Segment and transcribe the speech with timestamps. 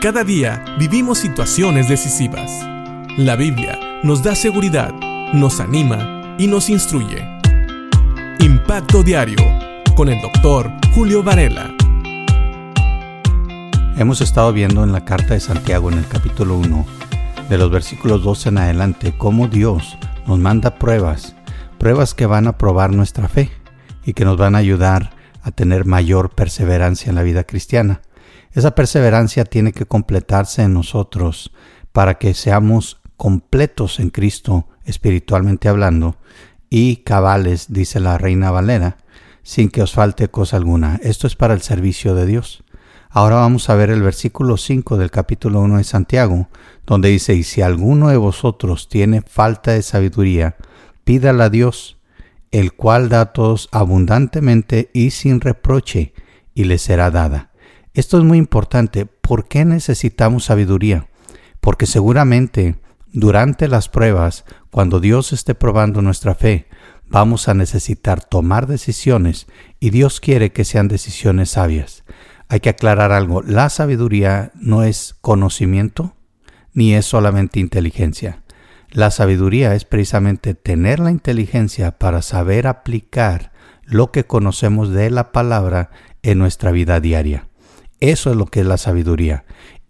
[0.00, 2.52] Cada día vivimos situaciones decisivas.
[3.16, 4.94] La Biblia nos da seguridad,
[5.32, 7.26] nos anima y nos instruye.
[8.38, 9.44] Impacto Diario
[9.96, 11.74] con el doctor Julio Varela.
[13.96, 16.86] Hemos estado viendo en la carta de Santiago en el capítulo 1,
[17.48, 21.34] de los versículos 12 en adelante, cómo Dios nos manda pruebas,
[21.80, 23.50] pruebas que van a probar nuestra fe
[24.04, 25.10] y que nos van a ayudar
[25.42, 28.00] a tener mayor perseverancia en la vida cristiana.
[28.58, 31.52] Esa perseverancia tiene que completarse en nosotros
[31.92, 36.16] para que seamos completos en Cristo espiritualmente hablando
[36.68, 38.96] y cabales, dice la reina Valera,
[39.44, 40.98] sin que os falte cosa alguna.
[41.04, 42.64] Esto es para el servicio de Dios.
[43.10, 46.48] Ahora vamos a ver el versículo 5 del capítulo 1 de Santiago,
[46.84, 50.56] donde dice, y si alguno de vosotros tiene falta de sabiduría,
[51.04, 51.96] pídala a Dios,
[52.50, 56.12] el cual da a todos abundantemente y sin reproche,
[56.56, 57.52] y le será dada.
[57.98, 59.06] Esto es muy importante.
[59.06, 61.08] ¿Por qué necesitamos sabiduría?
[61.60, 62.76] Porque seguramente
[63.08, 66.68] durante las pruebas, cuando Dios esté probando nuestra fe,
[67.08, 69.48] vamos a necesitar tomar decisiones
[69.80, 72.04] y Dios quiere que sean decisiones sabias.
[72.48, 76.14] Hay que aclarar algo, la sabiduría no es conocimiento
[76.72, 78.44] ni es solamente inteligencia.
[78.92, 83.50] La sabiduría es precisamente tener la inteligencia para saber aplicar
[83.82, 85.90] lo que conocemos de la palabra
[86.22, 87.47] en nuestra vida diaria.
[88.00, 89.44] Eso es lo que es la sabiduría.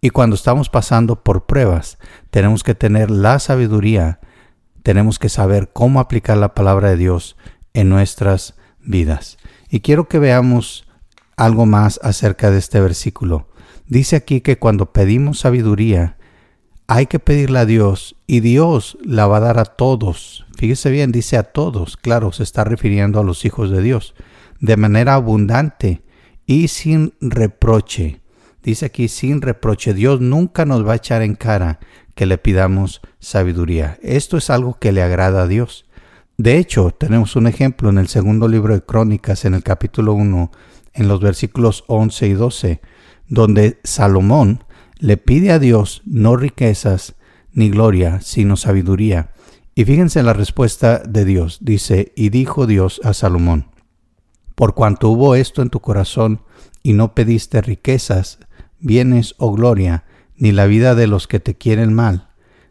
[0.00, 1.98] Y cuando estamos pasando por pruebas,
[2.30, 4.18] tenemos que tener la sabiduría,
[4.82, 7.36] tenemos que saber cómo aplicar la palabra de Dios
[7.72, 9.38] en nuestras vidas.
[9.70, 10.86] Y quiero que veamos
[11.36, 13.48] algo más acerca de este versículo.
[13.86, 16.16] Dice aquí que cuando pedimos sabiduría,
[16.88, 20.44] hay que pedirle a Dios y Dios la va a dar a todos.
[20.56, 24.14] Fíjese bien, dice a todos, claro, se está refiriendo a los hijos de Dios,
[24.60, 26.02] de manera abundante
[26.46, 28.20] y sin reproche.
[28.62, 29.94] Dice aquí, sin reproche.
[29.94, 31.80] Dios nunca nos va a echar en cara
[32.14, 33.98] que le pidamos sabiduría.
[34.02, 35.86] Esto es algo que le agrada a Dios.
[36.36, 40.50] De hecho, tenemos un ejemplo en el segundo libro de Crónicas, en el capítulo 1,
[40.94, 42.80] en los versículos 11 y 12,
[43.28, 44.64] donde Salomón
[44.98, 47.14] le pide a Dios no riquezas
[47.52, 49.32] ni gloria, sino sabiduría.
[49.74, 51.58] Y fíjense la respuesta de Dios.
[51.60, 53.71] Dice, y dijo Dios a Salomón,
[54.54, 56.42] por cuanto hubo esto en tu corazón
[56.82, 58.38] y no pediste riquezas,
[58.80, 60.04] bienes o gloria,
[60.36, 62.28] ni la vida de los que te quieren mal,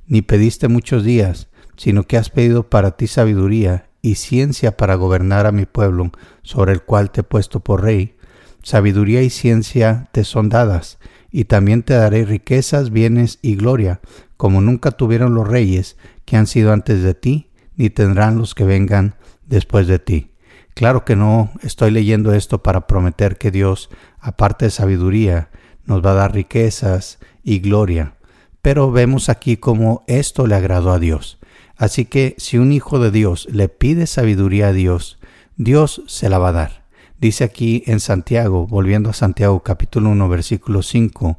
[0.07, 1.47] ni pediste muchos días,
[1.77, 6.73] sino que has pedido para ti sabiduría y ciencia para gobernar a mi pueblo, sobre
[6.73, 8.17] el cual te he puesto por rey.
[8.63, 10.99] Sabiduría y ciencia te son dadas,
[11.31, 14.01] y también te daré riquezas, bienes y gloria,
[14.37, 18.65] como nunca tuvieron los reyes que han sido antes de ti, ni tendrán los que
[18.65, 19.15] vengan
[19.47, 20.30] después de ti.
[20.73, 23.89] Claro que no estoy leyendo esto para prometer que Dios,
[24.19, 25.49] aparte de sabiduría,
[25.85, 28.15] nos va a dar riquezas y gloria,
[28.61, 31.39] pero vemos aquí cómo esto le agradó a Dios.
[31.75, 35.19] Así que si un hijo de Dios le pide sabiduría a Dios,
[35.57, 36.85] Dios se la va a dar.
[37.19, 41.37] Dice aquí en Santiago, volviendo a Santiago capítulo 1 versículo 5,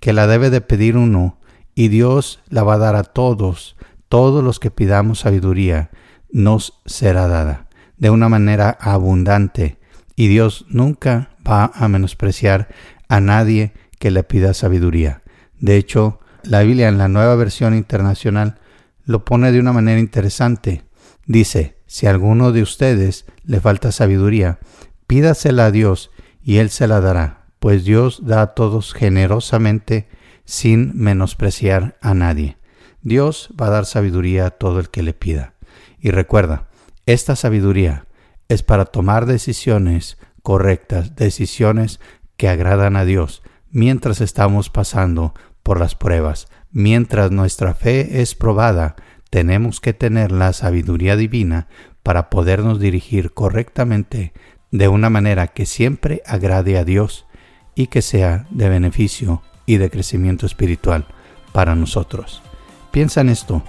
[0.00, 1.38] que la debe de pedir uno
[1.74, 3.76] y Dios la va a dar a todos,
[4.08, 5.90] todos los que pidamos sabiduría,
[6.30, 9.78] nos será dada de una manera abundante
[10.16, 12.68] y Dios nunca va a menospreciar
[13.08, 15.22] a nadie que le pida sabiduría.
[15.58, 18.58] De hecho, la Biblia en la nueva versión internacional
[19.04, 20.84] lo pone de una manera interesante.
[21.26, 24.58] Dice, si a alguno de ustedes le falta sabiduría,
[25.06, 26.10] pídasela a Dios
[26.42, 30.08] y Él se la dará, pues Dios da a todos generosamente
[30.44, 32.56] sin menospreciar a nadie.
[33.02, 35.54] Dios va a dar sabiduría a todo el que le pida.
[36.00, 36.68] Y recuerda,
[37.06, 38.06] esta sabiduría
[38.48, 42.00] es para tomar decisiones correctas, decisiones
[42.36, 46.48] que agradan a Dios mientras estamos pasando por las pruebas.
[46.70, 48.96] Mientras nuestra fe es probada,
[49.30, 51.68] tenemos que tener la sabiduría divina
[52.02, 54.32] para podernos dirigir correctamente
[54.70, 57.26] de una manera que siempre agrade a Dios
[57.74, 61.06] y que sea de beneficio y de crecimiento espiritual
[61.52, 62.42] para nosotros.
[62.90, 63.62] Piensa en esto,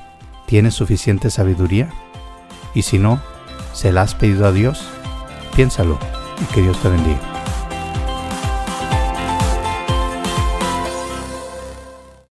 [0.47, 1.89] ¿tienes suficiente sabiduría?
[2.73, 3.19] Y si no,
[3.73, 4.83] ¿se la has pedido a Dios?
[5.55, 5.99] Piénsalo
[6.41, 7.32] y que Dios te bendiga.